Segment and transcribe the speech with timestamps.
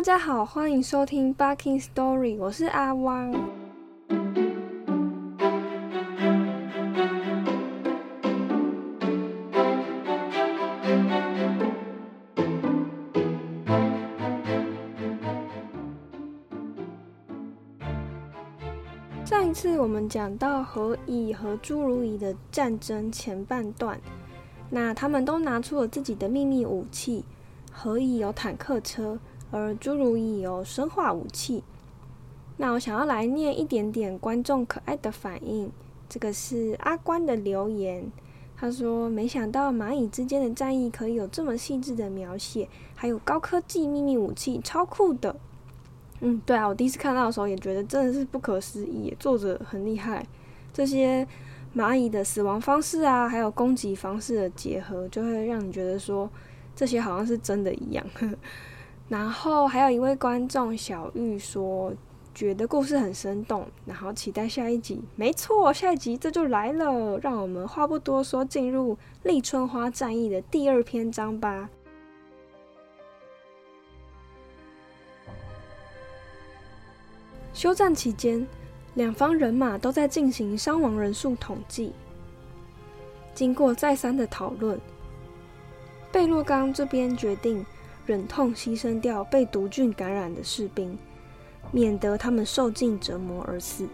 [0.00, 3.30] 大家好，欢迎收听《Barking Story》，我是阿汪。
[19.26, 24.00] 上一次我们讲到何以和朱如意的战争前半段，
[24.70, 27.22] 那他们都拿出了自己的秘密武器。
[27.70, 29.18] 何以有坦克车，
[29.50, 31.62] 而诸如意有生化武器。
[32.56, 35.70] 那我想要来念一点点观众可爱的反应。
[36.08, 38.10] 这个是阿关的留言，
[38.56, 45.36] 他说：“没想到蚂蚁之间的战役可以有这么细致的描写，还有高科技秘密武器，超酷的。”
[46.20, 50.26] 嗯，对啊，我第一次看到的时候也觉得真的是不可思议，作者很厉害。
[50.72, 51.26] 这些
[51.74, 56.28] 蚂蚁的死亡方式啊，还有攻击方式的结合，就会让你觉得说。
[56.76, 58.06] 这些好像是真的一样，
[59.10, 61.92] 然后还有一位观众小玉说，
[62.32, 65.02] 觉得故事很生动，然后期待下一集。
[65.16, 71.68] 没错，下一集这就来了，让我们话不多说，进入立春花战役的第二篇章吧。
[77.52, 78.46] 休战期间，
[78.94, 81.92] 两方人马都在进行伤亡人数统计，
[83.34, 84.80] 经过再三的讨论。
[86.12, 87.66] 贝洛刚这边决定
[88.10, 90.98] 忍痛牺牲掉被毒菌感染的士兵，
[91.70, 93.86] 免得他们受尽折磨而死。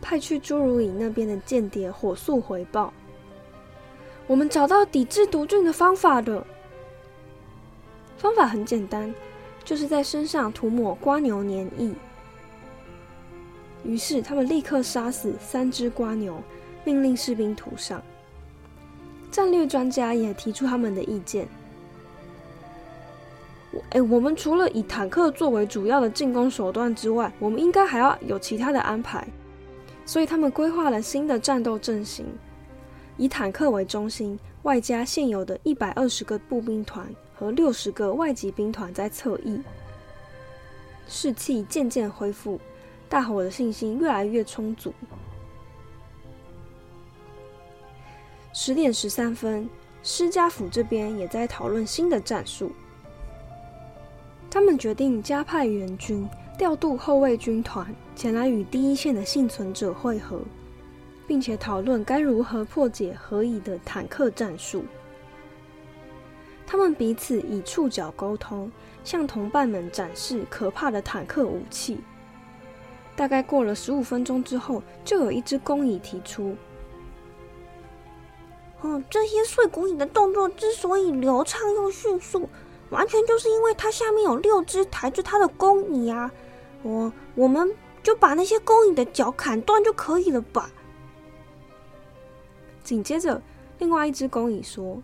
[0.00, 2.90] 派去朱如意那边的间谍火速回报
[4.26, 6.46] ：“我们找到抵制毒菌的方法了。
[8.16, 9.14] 方法很简单，
[9.62, 11.94] 就是在身上涂抹瓜牛粘液。”
[13.84, 16.42] 于是他们立刻杀死三只瓜牛，
[16.86, 18.02] 命令士兵涂上。
[19.30, 21.46] 战略专家也提出他们的意见。
[23.72, 29.26] 我哎，我们除了以坦克作为主要的进攻手段之外，我们应该还要有其他的安排。
[30.04, 32.26] 所以他们规划了新的战斗阵型，
[33.16, 39.60] 以坦克为中心，外加现有的一百二十个步兵团和六十个外籍兵团在侧翼。
[41.06, 42.58] 士气渐渐恢复，
[43.08, 44.92] 大伙的信心越来越充足。
[48.52, 49.68] 十点十三分，
[50.02, 52.72] 施家府这边也在讨论新的战术。
[54.50, 56.28] 他们决定加派援军，
[56.58, 60.40] 调度后卫军团前来与第一线的幸存者会合，
[61.28, 64.84] 并且讨论该如何破解何以的坦克战术。
[66.66, 68.70] 他们彼此以触角沟通，
[69.04, 72.00] 向同伴们展示可怕的坦克武器。
[73.14, 76.56] 大概过了十五分钟之后，就有一只工蚁提出。
[78.82, 82.48] 嗯，这些碎骨蚁的动作之所以流畅又迅速，
[82.88, 86.32] 完全就是因为它下面有六只抬着它的弓蚁啊！
[86.82, 90.70] 我我们就把那些工蚁的脚砍断就可以了吧？
[92.82, 93.42] 紧接着，
[93.78, 95.02] 另外一只工蚁说：“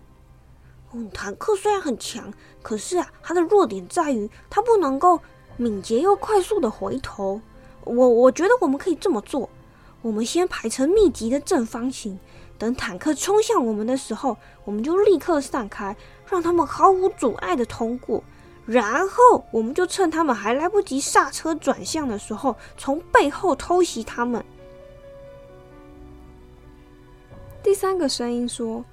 [0.95, 2.33] 嗯，坦克虽然很强，
[2.63, 5.21] 可是啊，它的弱点在于它不能够
[5.59, 7.43] 敏捷又快速的回头。
[7.85, 9.51] 我我觉得我们可以这么做，
[10.01, 12.19] 我们先排成密集的正方形。”
[12.59, 15.97] 等坦克冲向我们的时候，我们就立刻散开，
[16.31, 18.23] 让他们毫无阻碍的通过。
[18.65, 24.45] 然后，我们就趁他们还来不及刹车转向的时候，从背后偷袭他们。
[27.63, 28.85] 第三个声音说：“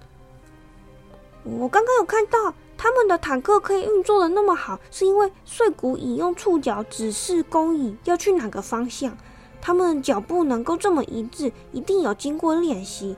[1.44, 9.18] 我刚刚有看到他们的坦克可以运作的那么好，是因为碎骨蚁用触角指示工蚁要去哪个方向。
[9.60, 13.16] 他们脚步能够这么一致，一定有经过练习。”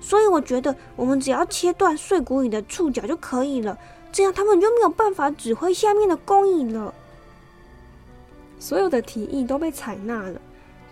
[0.00, 3.78] 所以我觉得，我们只要切断碎骨蚁的触角就可以了，
[4.10, 6.94] 这样他们就没有办法指挥下面的工蚁了。
[8.58, 10.40] 所有的提议都被采纳了，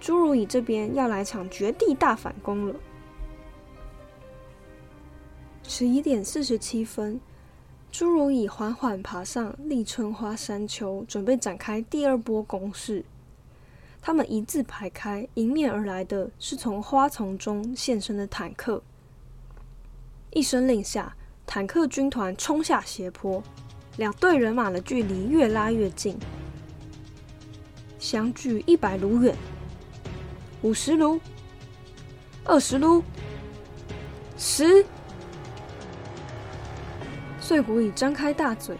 [0.00, 2.74] 侏儒蚁这边要来场绝地大反攻了。
[5.64, 7.20] 十一点四十七分，
[7.92, 13.04] 侏儒蚁缓缓爬上立春花山丘，准备展开第二波攻势。
[14.00, 18.82] 他们一字排开，迎面而来的是从花丛中现身的坦克。
[20.30, 21.14] 一声令下，
[21.46, 23.42] 坦克军团冲下斜坡，
[23.96, 26.16] 两队人马的距离越拉越近，
[27.98, 29.36] 相距一百卢远，
[30.62, 31.20] 五十卢，
[32.44, 33.02] 二十卢，
[34.36, 34.84] 十。
[37.40, 38.76] 碎骨已张开大嘴，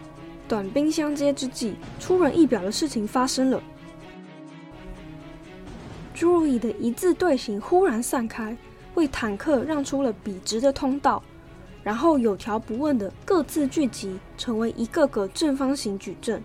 [0.47, 3.61] 短兵相接之际，出人意表的事情发生了。
[6.19, 8.53] 侏儒蚁的一字队形忽然散开，
[8.95, 11.23] 为坦克让出了笔直的通道。
[11.81, 16.43] 然后有条不紊的各自聚集，成为一个个正方形矩阵。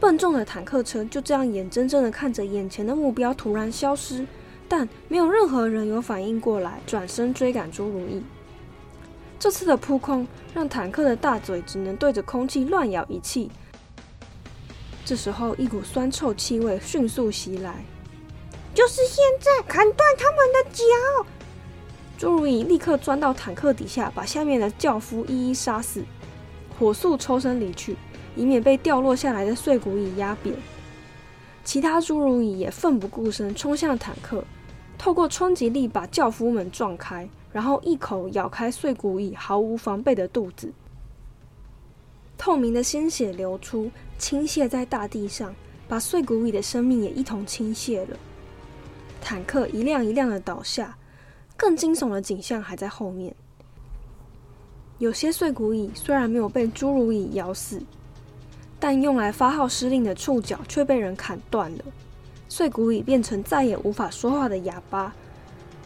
[0.00, 4.26] 笨重的坦克车就这样眼睁睁的看着眼前的目标突然消失，
[4.68, 8.20] 但没有任何人有反应过来，转身追赶朱如意。
[9.38, 13.52] 这次的扑空让坦克的大嘴只能对着空气乱咬一气。
[15.04, 17.84] 这时候，一股酸臭气味迅速袭来，
[18.78, 21.26] 就是现在，砍断他们的脚！
[22.16, 26.04] 朱如意立刻钻到坦克底下，把下面的轿夫一一杀死，
[26.78, 27.96] 火速抽身离去。
[28.36, 30.54] 以免被掉落下来的碎骨蚁压扁，
[31.64, 34.44] 其他侏儒蚁也奋不顾身冲向坦克，
[34.96, 40.72] 透过冲击力把轿夫们撞开，然后一口咬开碎骨蚁毫无防备的肚子。
[42.36, 45.52] 透明的鲜血流出，倾泻在大地上，
[45.88, 48.16] 把碎骨蚁的生命也一同倾泻了。
[49.20, 50.96] 坦克一辆一辆的倒下，
[51.56, 53.34] 更惊悚的景象还在后面。
[54.98, 57.82] 有些碎骨蚁虽然没有被侏儒蚁咬死。
[58.80, 61.84] 但用来发号施令的触角却被人砍断了，
[62.48, 65.12] 碎骨蚁变成再也无法说话的哑巴，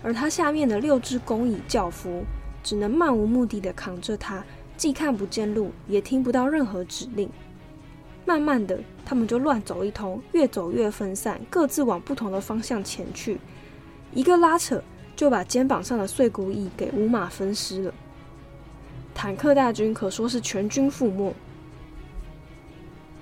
[0.03, 2.23] 而它下面的六只工蚁教夫
[2.63, 4.45] 只能漫无目的的扛着它，
[4.77, 7.31] 既看不见路，也听不到任何指令。
[8.25, 13.39] 慢慢的，他们就乱走一通，越走越分散，各自往不同的方向前去。
[14.13, 14.83] 一个拉扯，
[15.17, 17.95] 就把肩膀上的碎骨蚁给五马分尸了。
[19.15, 21.35] 坦克大军可说是全军覆没。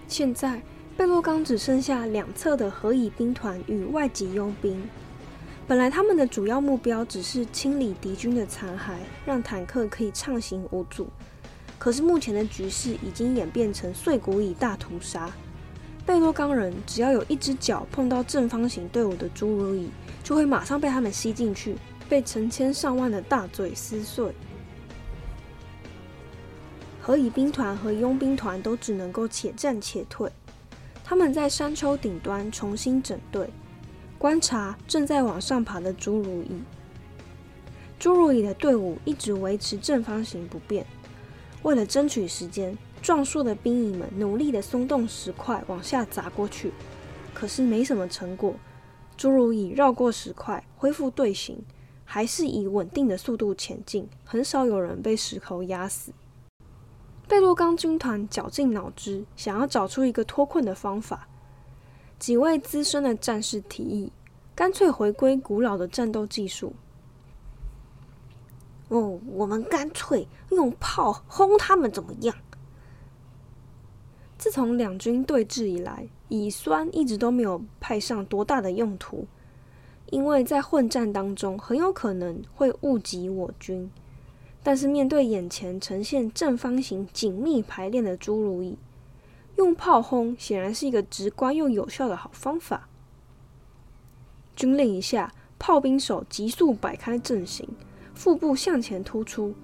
[0.07, 0.61] 现在，
[0.97, 4.83] 贝洛冈只剩下两侧的何以兵团与外籍佣兵。
[5.67, 8.95] 本来他们的主要目标只是清理敌军的残骸，
[9.25, 11.09] 让坦克可以畅行无阻。
[11.81, 15.31] 可是目前的局势已经演变成碎骨蚁大屠杀。
[16.05, 19.89] 贝洛冈人只要有一只脚碰到正方形队伍的侏儒蚁，
[20.23, 24.31] 就会马上被他们吸进去，被成千上万的大嘴撕碎。
[27.01, 30.31] 何以兵团和佣兵团都只能够且战且退。
[31.03, 33.49] 他们在山丘顶端重新整队，
[34.19, 36.63] 观察正在往上爬的侏儒蚁。
[37.99, 40.85] 侏儒蚁的队伍一直维持正方形不变。
[41.63, 46.73] 为了争取时间，壮硕的兵蚁们努力的松动石块往下砸过去，
[47.35, 48.55] 可是没什么成果。
[49.19, 51.63] 侏儒蚁绕过石块，恢复队形，
[52.07, 56.13] 还是以稳定的速度前进，很少有人被石头压死。
[57.29, 61.29] 贝洛冈军团绞尽脑汁，想要找出一个脱困的方法。
[62.19, 64.11] 几位资深的战士提议，
[64.55, 66.73] 干脆回归古老的战斗技术。
[68.91, 72.37] 哦，我们干脆用炮轰他们，怎么样？
[74.37, 79.27] 自从两军对峙以来，乙酸一直都没有派上多大的用途，
[80.07, 83.91] 因为在混战当中，很有可能会误及我军。
[84.63, 88.77] 但是面对眼前呈现正方形紧密排练的侏儒蚁，
[89.57, 92.89] 用炮轰显然是一个直观又有效的好方法。
[94.57, 97.69] 军令一下，炮兵手急速摆开阵型，
[98.21, 99.55] 腹部向前突出。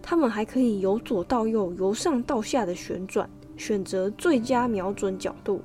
[0.00, 3.28] 他们还可以由左到右、由上到下的旋转，
[3.58, 5.60] 选择最佳瞄准角度。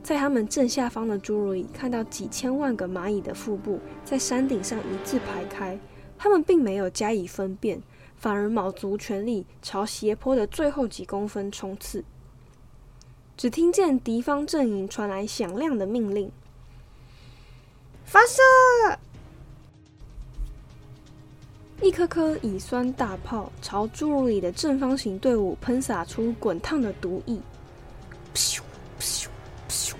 [0.00, 5.76] 在他们正下方的侏儒蚁看到几千万个蚂蚁的腹部在山顶上一字排开，
[6.16, 7.82] 他们并没有加以分辨。
[8.14, 12.04] 反而卯足全力朝斜坡的最后几公分冲刺。
[13.36, 16.30] 只听见敌方阵营传来响亮的命令
[18.06, 18.40] ：“发射！”
[21.82, 27.38] 一颗颗乙酸大炮朝侏儒蚁的正方形队伍喷洒出滚烫的毒液，
[28.34, 28.60] 咻
[28.98, 29.26] 咻
[29.68, 29.94] 咻！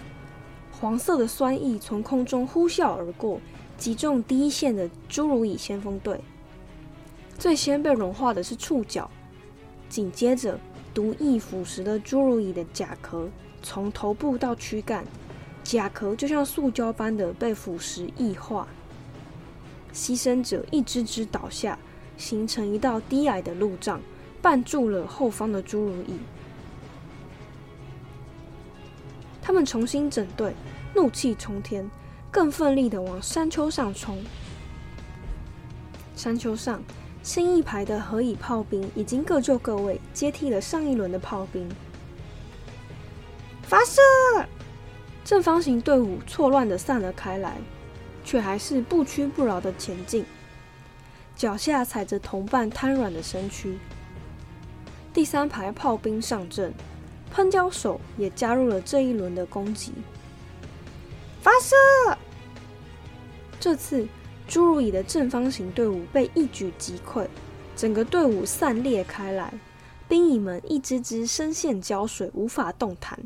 [0.72, 3.38] 黄色的酸液从空中呼啸而过，
[3.76, 6.18] 击中第一线的侏儒蚁先锋队。
[7.38, 9.10] 最先被融化的是触角，
[9.90, 10.58] 紧接着
[10.94, 13.28] 毒液腐蚀了侏儒蚁的甲壳，
[13.62, 15.04] 从头部到躯干，
[15.62, 18.66] 甲壳就像塑胶般的被腐蚀异化。
[19.96, 21.78] 牺牲者一只只倒下，
[22.18, 23.98] 形成一道低矮的路障，
[24.42, 26.18] 绊住了后方的侏儒蚁。
[29.40, 30.52] 他们重新整队，
[30.94, 31.90] 怒气冲天，
[32.30, 34.22] 更奋力的往山丘上冲。
[36.14, 36.82] 山丘上。
[37.22, 41.68] 新一排的何以炮兵已经各就各位，接替了上一轮的炮兵。
[43.64, 44.00] 发射！
[45.24, 47.56] 正方形队伍错乱的散了开来，
[48.26, 50.26] 却还是不屈不挠的前进，
[51.34, 53.78] 脚下踩着同伴瘫软的身躯。
[55.14, 56.74] 第三排炮兵上阵，
[57.30, 59.92] 喷胶手也加入了这一轮的攻击。
[61.40, 62.18] 发射！
[63.58, 64.06] 这次。
[64.48, 67.26] 侏儒蚁的正方形队伍被一举击溃，
[67.74, 69.52] 整个队伍散裂开来，
[70.06, 73.18] 兵蚁们一只只深陷胶水，无法动弹。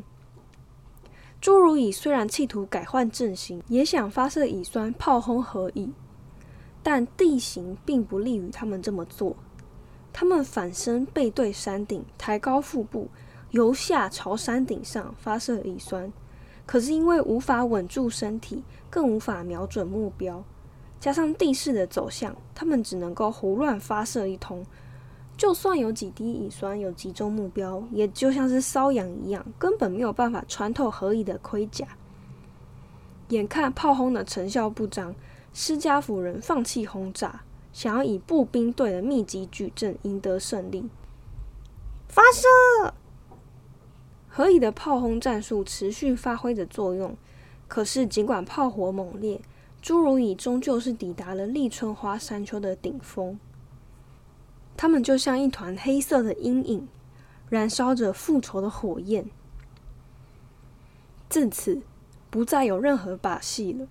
[1.41, 5.91] 侏儒蚁虽然企图改换阵型，也想发射蚁酸炮轰何蚁，
[6.83, 9.35] 但地形并不利于他们这么做。
[10.13, 13.09] 他们反身背对山顶，抬高腹部，
[13.49, 16.13] 由下朝山顶上发射蚁酸。
[16.67, 20.43] 可是因为无法稳住身体，更无法瞄准目标，
[20.99, 24.63] 加上地势的走向，他们只能够胡乱发射一通。
[25.41, 31.87] 就算有几滴乙酸有集中目标，也就像是瘙痒一样，根本没有办法穿透何以的盔甲。
[33.29, 35.15] 眼看炮轰的成效不彰，
[35.51, 37.41] 施加夫人放弃轰炸，
[37.73, 40.87] 想要以步兵队的密集矩阵赢得胜利。
[42.07, 42.93] 发射！
[44.27, 47.17] 何以的炮轰战术持续发挥着作用，
[47.67, 49.41] 可是尽管炮火猛烈，
[49.81, 53.39] 侏儒蚁终究是抵达了立春花山丘的顶峰。
[54.75, 56.87] 他们就像一团黑色的阴影，
[57.49, 59.25] 燃烧着复仇的火焰。
[61.29, 61.81] 自此，
[62.29, 63.87] 不再有任何把戏了。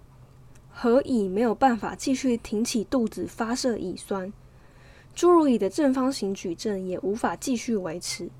[0.70, 4.32] 何以没有办法继续挺起肚子发射乙酸，
[5.16, 8.30] 侏儒蚁的正方形矩阵也无法继续维持。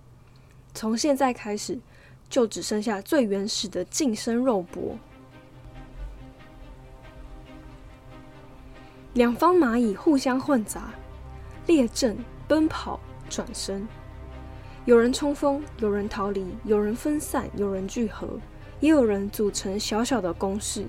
[0.75, 1.79] 从现在开始。
[2.31, 4.97] 就只剩下最原始的近身肉搏。
[9.15, 10.95] 两方蚂蚁互相混杂，
[11.71, 12.99] 列阵、奔跑、
[13.29, 13.87] 转身，
[14.87, 18.27] 有人冲锋，有人逃离，有人分散，有人聚合，
[18.81, 20.85] 也有人组成小小的攻势。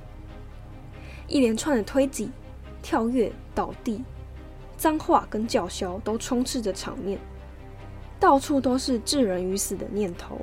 [1.28, 2.32] 一连串的推挤、
[2.82, 4.04] 跳跃、倒地，
[4.76, 7.20] 脏话跟叫嚣都充斥着场面，
[8.20, 10.42] 到处都是置人于死的念头。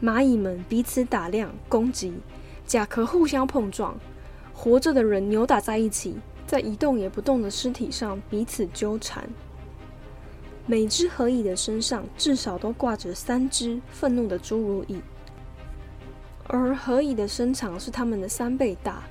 [0.00, 2.14] 蚂蚁们彼此打量、攻击，
[2.64, 3.98] 甲壳互相碰撞，
[4.54, 9.30] 活着的人扭打在一起，在一动也不动的尸体上彼此纠缠。
[10.66, 15.00] 每只何蚁的身上至少都挂着三只愤怒的侏儒蚁，
[16.48, 19.04] 而何蚁的身长是他们的三倍大，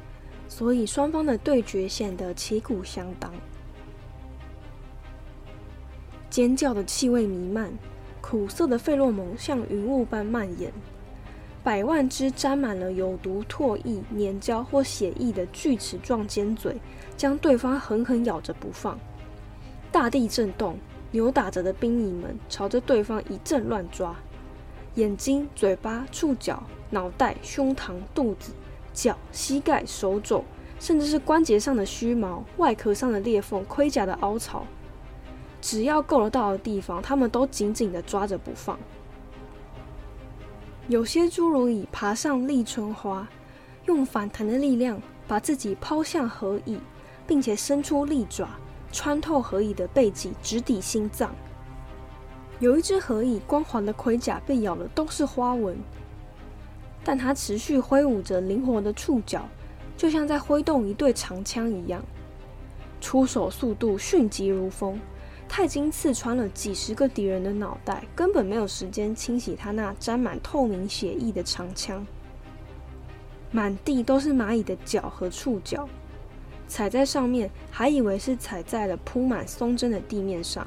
[0.49, 3.31] 所以双方的对决显得旗鼓相当。
[6.29, 7.71] 尖叫的气味弥漫。
[8.19, 10.73] 苦涩的费洛蒙像云雾般蔓延，
[11.63, 16.75] 百万只沾满了有毒唾液、粘胶或血液的锯齿状尖嘴
[17.19, 18.97] 将对方狠狠咬着不放。
[19.91, 20.79] 大地震动，
[21.11, 24.15] 扭打着的兵蚁们朝着对方一阵乱抓，
[24.95, 28.53] 眼睛、嘴巴、触角、脑袋、胸膛、肚子、
[28.93, 30.45] 脚、膝盖、手肘，
[30.79, 34.65] 甚至是关节上的须毛、外壳上的裂缝、盔甲的凹槽。
[35.59, 38.79] 只要够得到的地方，他们都紧紧的抓着不放。
[40.87, 43.27] 有些侏儒蚁爬上立春花，
[43.87, 46.79] 用反弹的力量把自己抛向河蚁，
[47.29, 48.49] 并且伸出利爪，
[48.91, 51.33] 穿透河蚁的背脊，直抵心脏。
[52.59, 55.77] 有一只河蚁光滑的盔甲被咬了，都是花纹，
[57.03, 59.47] 但它持续挥舞着灵活的触角，
[59.95, 62.03] 就像在挥动一对长枪一样，
[62.99, 64.99] 出手速度迅疾如风。
[65.47, 72.05] 他已经刺穿了几十个敌人的脑袋，根本没有时间清洗他那沾满透明血液的长枪。
[73.51, 75.87] 满地都是蚂蚁的脚和触角，
[76.69, 80.65] 踩在上面还以为是踩在了铺满松针的地面上。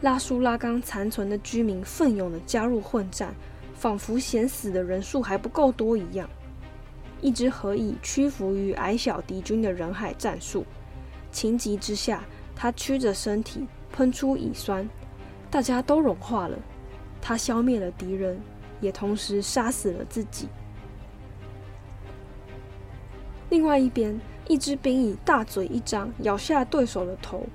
[0.00, 3.34] 拉苏拉冈残存的居民奋勇的加入混战，
[3.74, 6.28] 仿佛嫌死的人数还不够多一样。
[7.20, 10.64] 一只何以屈服于矮小敌军的人海战术，
[11.30, 12.24] 情急之下。
[12.56, 14.86] 他曲着身体喷出乙酸，
[15.50, 16.58] 大家都融化了。
[17.18, 18.38] 他消灭了敌人，
[18.82, 20.46] 也同时杀死了自己。
[23.48, 27.46] 另外一边，一只兵蚁大嘴一张，咬下对手的头，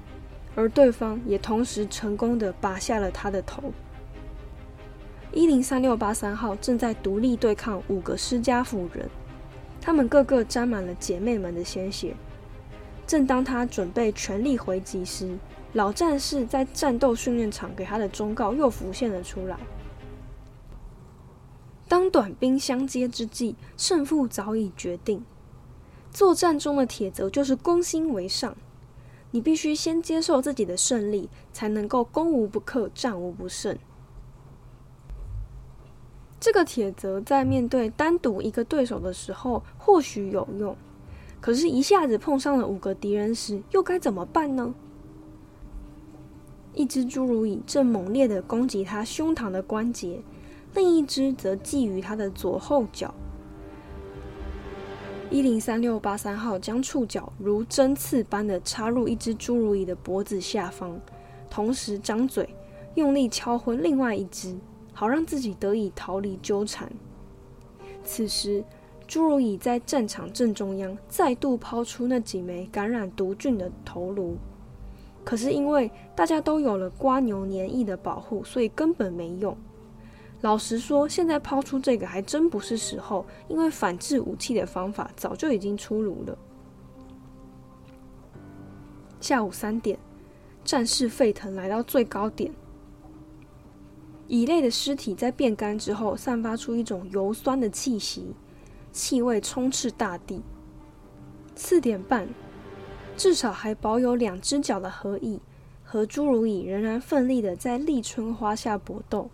[0.56, 3.74] 而对方也同时成功的拔下了他的头。
[5.34, 9.10] 一零三六八三号正在独立对抗五个施加夫人，
[9.82, 12.16] 他们个个沾满了姐妹们的鲜血。
[13.06, 15.38] 正当他准备全力回击时，
[15.74, 19.58] 老战士在战斗训练场给他的忠告又浮现了出来。
[21.90, 25.26] 当短兵相接之际，胜负早已决定。
[26.16, 28.56] 作战中的铁则就是攻心为上，
[29.32, 33.78] 你必须先接受自己的胜利，才能够攻无不克、战无不胜。
[36.40, 40.78] 这个铁则在面对单独一个对手的时候，或许有用。
[41.42, 44.74] 可是，一下子碰上了五个敌人时，又该怎么办呢？
[46.74, 50.22] 一只侏儒蚁正猛烈的攻击他胸膛的关节，
[50.74, 53.14] 另一只则觊觎他的左后脚。
[55.32, 60.98] 一零三六八三号将触角如针刺般的插入一只侏儒蚁的脖子下方，
[61.50, 62.48] 同时张嘴
[62.94, 64.56] 用力敲昏另外一只，
[64.94, 66.90] 好让自己得以逃离纠缠。
[68.04, 68.64] 此时，
[69.08, 74.38] 侏儒蚁在战场正中央再度抛出那几枚感染毒菌的头颅，
[75.24, 79.58] 可是因为大家都有了瓜牛粘液的保护，所以根本没用。
[80.46, 86.38] 老实说，现在抛出这个还真不是时候，因为反制武器的方法早就已经出炉了。
[89.20, 89.98] 下午三点，
[90.64, 92.54] 战事沸腾来到最高点，
[94.28, 98.36] 蚁类的尸体在变干之后，散发出一种油酸的气息，
[98.92, 100.44] 气味充斥大地。
[101.56, 102.30] 四点半，
[103.18, 105.42] 至少还保有两只脚的合蚁
[105.84, 109.28] 和侏儒蚁仍然奋力的在立春花下搏斗。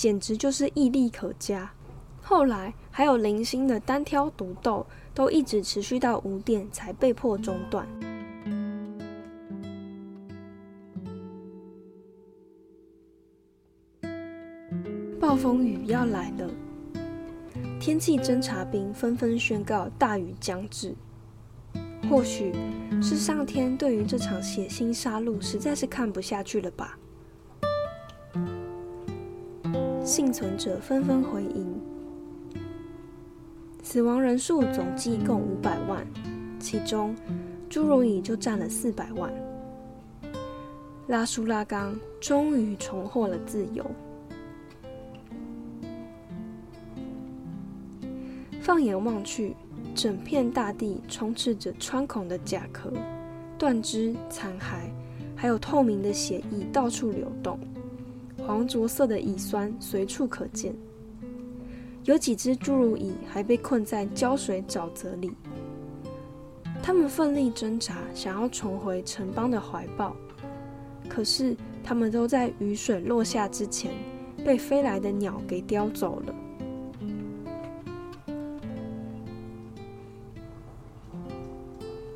[0.00, 1.70] 简直就是毅力可嘉。
[2.22, 7.86] 后来还有零星的单挑独斗，都一直持续到五点才被迫中断。
[15.20, 16.50] 暴风雨要来了，
[17.78, 20.96] 天气侦察兵纷纷宣告大雨将至。
[22.08, 22.54] 或许
[23.02, 26.98] 是上天对于这场血腥杀戮实在是看不下去了吧。
[30.10, 31.80] 幸存者纷纷回应，
[33.80, 36.04] 死亡人数总计共五百万，
[36.58, 37.14] 其中
[37.70, 39.32] 侏儒蚁就占了四百万。
[41.06, 43.88] 拉苏拉刚终于重获了自由。
[48.60, 49.54] 放眼望去，
[49.94, 52.92] 整片大地充斥着穿孔的甲壳、
[53.56, 54.90] 断肢残骸，
[55.36, 57.56] 还有透明的血液到处流动。
[58.50, 60.74] 黄浊色的乙酸随处可见，
[62.02, 65.30] 有几只侏儒蚁还被困在胶水沼泽里。
[66.82, 70.16] 他们奋力挣扎，想要重回城邦的怀抱，
[71.08, 73.92] 可是他们都在雨水落下之前
[74.44, 76.34] 被飞来的鸟给叼走了。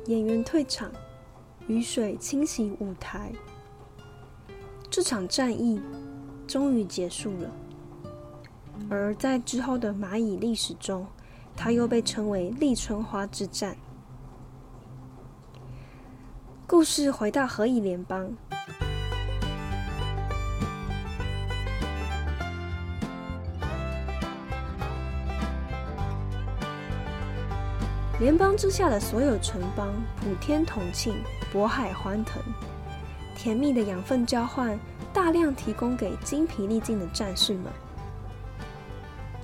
[0.07, 0.91] 演员退场，
[1.67, 3.31] 雨水清洗舞台，
[4.89, 5.79] 这场战役。
[6.47, 7.49] 终于结束了，
[8.89, 11.05] 而在之后的蚂蚁历史中，
[11.55, 13.75] 它又被称为立春花之战。
[16.67, 18.31] 故事回到何以联邦，
[28.19, 31.15] 联邦之下的所有城邦普天同庆，
[31.53, 32.41] 渤海欢腾，
[33.35, 34.79] 甜蜜的养分交换。
[35.15, 37.71] 大量提供给精疲力尽的战士们。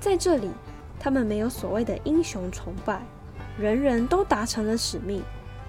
[0.01, 0.49] 在这里，
[0.99, 3.01] 他们没有所谓的英雄崇拜，
[3.57, 5.23] 人人都达成了使命，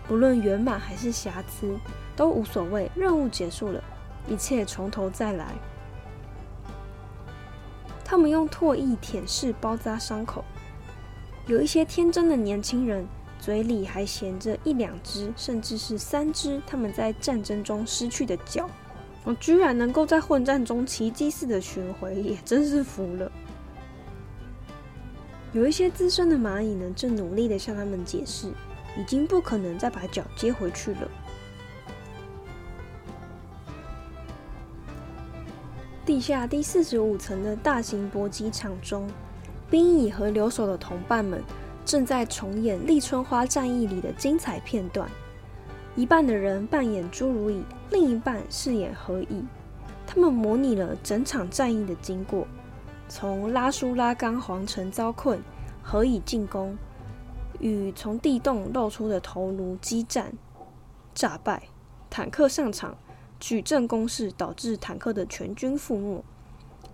[0.08, 1.78] 不论圆满还是瑕疵
[2.16, 2.90] 都无所谓。
[2.96, 3.80] 任务结束了，
[4.26, 5.54] 一切从头再来。
[8.04, 10.44] 他们用唾液舔舐包扎伤口，
[11.46, 13.06] 有一些天真的年轻人
[13.38, 18.68] 嘴里还衔着一两只，甚至是三只他们在战争中失去的脚。
[19.24, 23.30] 我居然能够在混战中奇迹似的寻回，也真是服了。
[25.52, 28.48] 有一些资深的蚂蚁呢，正努力的向他们解释，
[28.98, 31.08] 已经不可能再把脚接回去了。
[36.04, 39.08] 地下第四十五层的大型搏击场中，
[39.70, 41.40] 兵蚁和留守的同伴们
[41.84, 45.08] 正在重演立春花战役里的精彩片段。
[45.94, 49.44] 一半的人扮演侏儒蚁，另一半饰演何蚁。
[50.06, 52.46] 他们模拟了整场战役的经过：
[53.08, 55.38] 从拉苏拉冈皇城遭困，
[55.82, 56.76] 何以进攻，
[57.60, 60.32] 与从地洞露出的头颅激战、
[61.14, 61.62] 炸败，
[62.08, 62.96] 坦克上场，
[63.38, 66.24] 举阵攻势导致坦克的全军覆没，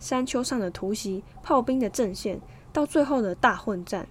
[0.00, 2.40] 山丘上的突袭，炮兵的阵线，
[2.72, 4.08] 到最后的大混战。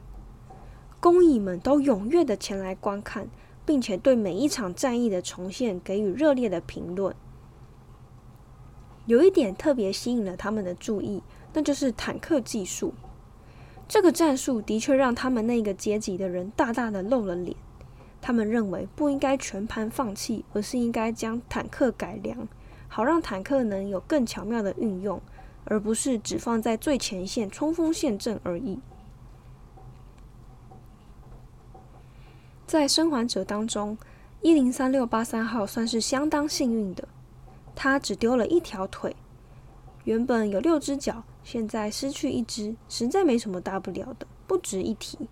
[1.02, 3.28] 工蚁们都踊跃的前来观看。
[3.67, 7.13] 并且对每一场战役的重现给予热烈的评论。
[9.06, 11.21] 有一点特别吸引了他们的注意，
[11.53, 12.93] 那就是坦克技术。
[13.89, 17.56] 这个战术的确让他们那个阶级的人大大的露了脸。
[18.21, 22.47] 他们认为不应该全盘放弃，而是应该将坦克改良，
[22.88, 25.21] 好让坦克能有更巧妙的运用，
[25.65, 28.80] 而不是只放在最前线冲锋陷阵而已。
[32.67, 33.97] 在生还者当中，
[34.41, 37.08] 一零三六八三号算是相当幸运的，
[37.73, 39.15] 他只丢了一条腿，
[40.03, 45.30] 原本有六只脚，现在失去一只，实在没什么大不了的，不值一提。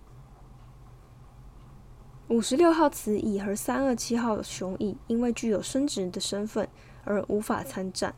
[2.30, 6.68] 五十六号雌蚁和三二七号雄蚁因为具有生殖的身份
[7.04, 8.16] 而无法参战。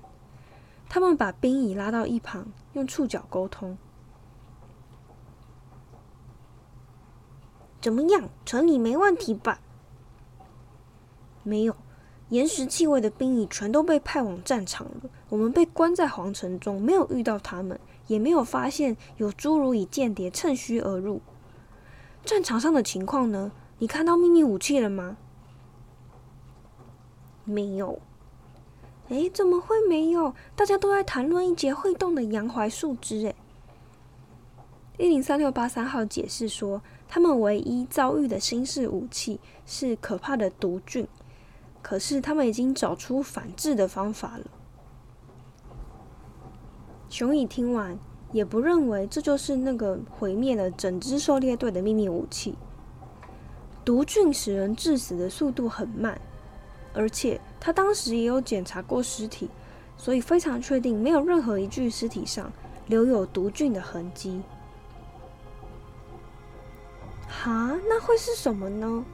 [0.88, 3.78] 他们把兵蚁拉到一旁，用触角沟通。
[7.82, 8.30] 怎么样？
[8.46, 9.60] 城里没问题吧？
[11.44, 11.76] 没有，
[12.30, 15.10] 岩石气味的兵蚁全都被派往战场了。
[15.30, 21.22] 我们被关在皇城中，没有遇到他们，也没有发现有侏儒蚁间谍趁虚而入。
[22.26, 23.52] 战场上的情况呢？
[23.80, 25.18] 你看到秘密武器了吗？
[27.46, 28.00] 没有。
[29.10, 30.34] 哎，怎么会没有？
[30.54, 33.26] 大家都在谈论一节会动的洋槐树枝。
[33.28, 33.36] 哎，
[34.98, 41.08] 一零三六八三号解释说，他们唯一遭遇的新式武器是可怕的毒菌，
[41.82, 44.46] 可是他们已经找出反制的方法了。
[47.10, 47.98] 熊蚁听完，
[48.34, 52.56] 也不认为这就是那个毁灭了整支狩猎队的秘密武器。
[53.86, 56.20] 毒菌使人致死的速度很慢，
[56.94, 59.50] 而且他当时也有检查过尸体，
[59.96, 62.52] 所以非常确定没有任何一具尸体上
[62.88, 64.42] 留有毒菌的痕迹。
[67.28, 69.06] 哈，那会是什么呢？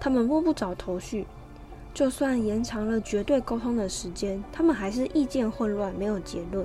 [0.00, 1.26] 他们摸不着头绪。
[1.94, 6.64] 就算延长了绝对沟通的时间，他们还是意见混乱，没有结论。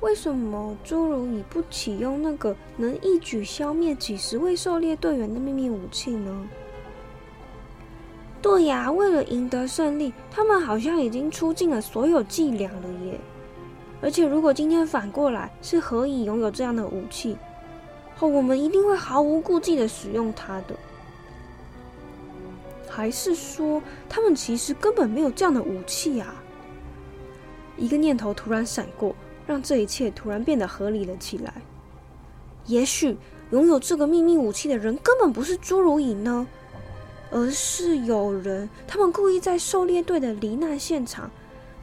[0.00, 6.48] 为什么侏儒你不启用那个能一举消灭几十位狩猎队员的秘密武器呢？
[8.42, 13.20] 对呀，为了赢得胜利，他们好像已经出尽了所有伎俩了耶！
[14.06, 17.36] 而且，如果今天反过来是何以拥有这样的武器，
[18.14, 20.76] 后我们一定会毫无顾忌的使用它的。
[22.88, 26.36] 还是说，他们其实根本没有这样的武器啊？
[27.76, 29.12] 一个念头突然闪过。
[29.44, 31.52] 让这一切突然变得合理了起来。
[32.66, 33.16] 也许
[33.50, 36.46] 拥有这个秘密武器的人根本不是侏儒蚁呢，
[37.30, 41.28] 而是有人，他们故意在狩猎队的罹难现场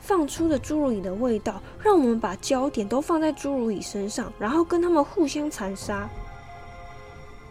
[0.03, 6.09] 放出的侏儒蚁的味道，让我们把焦点都放在侏儒蚁身上，然后跟他们互相残杀。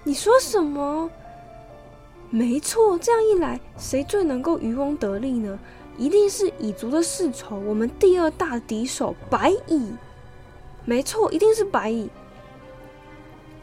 [0.05, 1.11] 你说什么？
[2.29, 5.59] 没错，这样一来，谁最能够渔翁得利呢？
[5.97, 9.93] 一定是蚁族的世仇，我们第二大敌手白蚁。
[10.85, 12.11] 没错，一定是白蚁。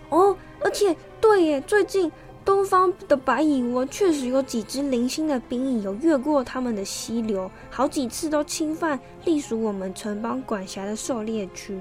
[0.09, 2.11] 哦，而且对耶，最近
[2.45, 11.79] 东方的白蚁窝确实有几只零星的兵蚁有越过他们的溪流，好几次都侵犯隶属我们城邦管辖的狩猎区。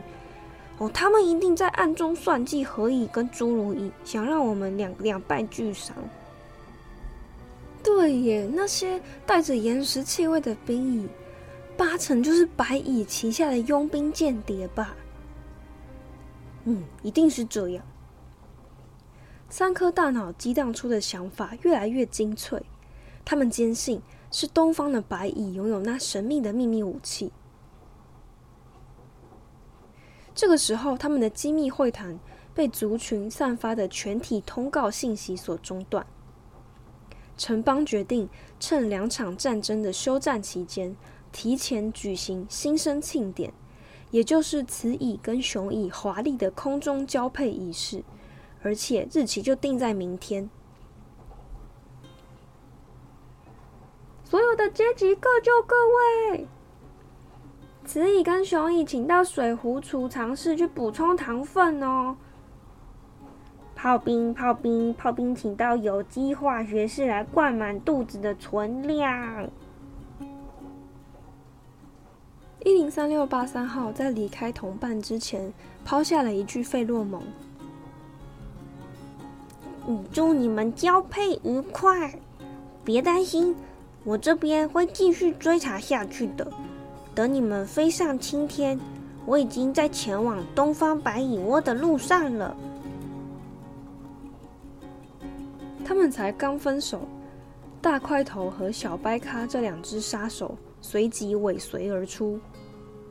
[0.78, 5.96] 哦，他们一定在暗中算计何以跟侏儒蚁，想让我们两两败俱伤。
[7.82, 11.08] 对耶，那些带着岩石气味的兵蚁，
[11.76, 14.94] 八成就是白蚁旗下的佣兵间谍吧？
[16.64, 17.82] 嗯，一定是这样。
[19.50, 22.62] 三颗大脑激荡出的想法越来越精粹，
[23.24, 27.32] 他们坚信是东方的白蚁拥有那神秘的秘密武器。
[30.34, 32.18] 这个时候，他们的机密会谈
[32.54, 36.06] 被族群散发的全体通告信息所中断。
[37.36, 38.28] 城邦决定
[38.60, 40.94] 趁两场战争的休战期间，
[41.32, 43.52] 提前举行新生庆典，
[44.10, 48.04] 也就是雌蚁跟雄蚁华丽的空中交配仪式，
[48.62, 50.48] 而且日期就定在明天。
[54.24, 55.74] 所有的阶级各就各
[56.30, 56.46] 位，
[57.84, 62.16] 雌蚁跟雄蚁请到水壶储藏室去补充糖分哦。
[63.74, 69.48] 炮兵，炮兵，炮兵，请到有机化学室来灌满肚子的存量。
[72.64, 77.22] 一零三六八三号在离开同伴之前，抛下了一句费洛蒙
[80.12, 82.12] ：“祝你们交配愉快，
[82.84, 83.54] 别担心，
[84.04, 86.46] 我这边会继续追查下去的。
[87.14, 88.78] 等你们飞上青天，
[89.24, 92.56] 我已经在前往东方白蚁窝的路上了。”
[95.84, 97.00] 他们才刚分手，
[97.80, 102.38] 大块头和小白咖这两只杀手随即尾随而出。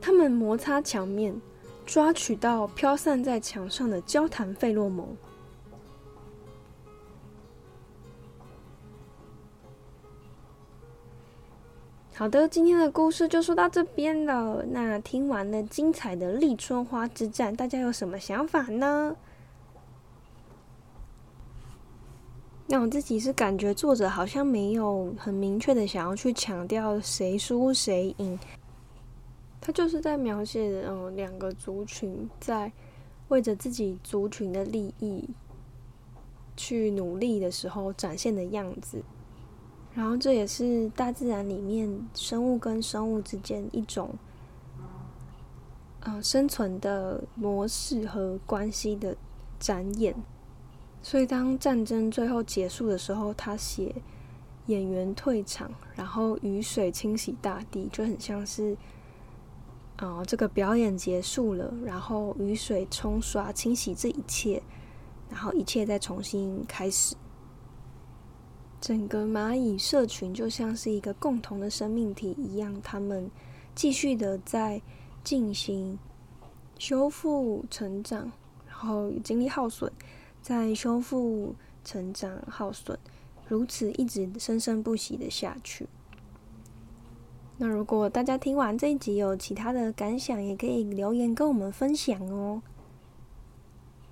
[0.00, 1.34] 他们摩擦墙面，
[1.84, 5.08] 抓取到飘散在墙上的交谈费洛蒙。
[12.18, 14.64] 好的，今天的故事就说到这边了。
[14.70, 19.14] 那听完了精彩的立春花之战，大家有什么想法呢？
[22.66, 28.36] 那我自己是感觉作者好像没有很明确的想要去强调谁输谁赢，
[29.60, 32.72] 他就是在描写嗯两个族群在
[33.28, 35.22] 为着自己族群的利益
[36.56, 39.04] 去努力的时候展现的样子。
[39.98, 44.14] 然后这也是大自然里面生物跟生物之间一种，
[45.98, 49.16] 呃，生存的模式和关系的
[49.58, 50.14] 展演。
[51.02, 53.92] 所以当战争最后结束的时候，他写
[54.66, 58.76] 演员退场，然后雨水清洗大地，就很像是，
[59.96, 64.62] 啊，这个表演结束了，然后雨水冲刷清洗这一切，
[65.28, 67.16] 然后一切再重新开始。
[68.80, 73.30] 整个蚂蚁社群就像是一个共同的生命体一样，他们
[73.74, 74.80] 继续的在
[75.24, 75.98] 进行
[76.78, 78.30] 修复、成长，
[78.66, 79.90] 然后精力耗损，
[80.40, 82.96] 在修复、成长、耗损，
[83.48, 85.88] 如此一直生生不息的下去。
[87.56, 92.62] 那如果大家听完这一集有其他的感想，也可以留言跟我们分享哦。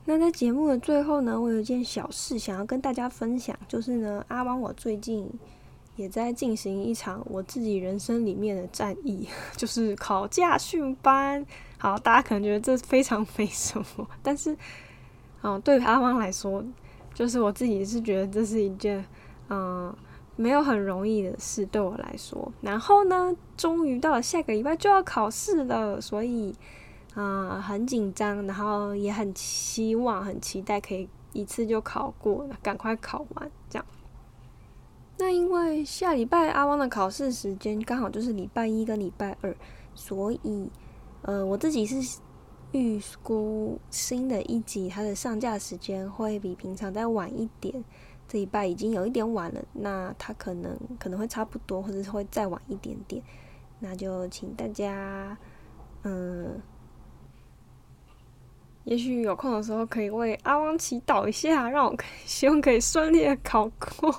[0.08, 5.28] 那在节目的最后呢，我有一件小事想要跟大家分享，就是呢，阿汪我最近
[5.96, 11.44] 也在进行一场我自己人生里面的战役， 就是考驾训班。
[11.76, 14.56] 好，大家可能觉得这非常没什么，但是，
[15.42, 16.64] 嗯，对阿汪来说，
[17.12, 19.04] 就是我自己是觉得这是一件，
[19.50, 19.92] 嗯，
[20.36, 22.52] 没有很容易的事对我来说。
[22.60, 26.54] 然后呢，终于到了下个礼拜就要考试了，所以。
[27.16, 33.86] 啊，很紧张，然后也很期望、很期待可以一次就考过，赶快考完这样。
[35.16, 39.56] 那因为下礼拜阿汪的考试时间刚好就是礼拜一跟礼拜二，
[39.94, 40.70] 所以
[41.22, 42.20] 呃，我自己是
[42.72, 47.82] 预估新的一集它的上架时间会比平常再晚一点。
[48.28, 53.22] 这礼拜已经有一点晚了，那它可能可能会差不多，或者是会再晚一点点。
[53.78, 55.38] 那就请大家
[56.02, 56.60] 嗯。
[58.86, 64.12] 也许有空的时候可以为阿汪祈祷一下，让我可以希望可以顺利的考过。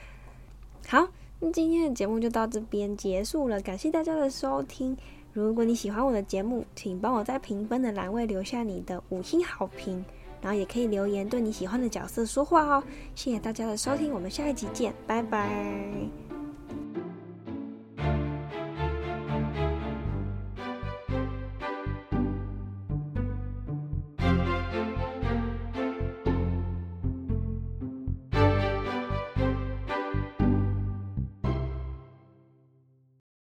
[0.88, 1.06] 好，
[1.40, 4.96] 那今天的节目就到这边结束了，感谢大家的收听。
[5.34, 10.02] 如果你喜欢我的节目，请帮我在评分的栏位留下你的五星好评，
[10.40, 12.82] 然后也可以留言对你喜欢的角色说话哦。
[13.14, 16.25] 谢谢大家的收听，我们下一集见，拜拜。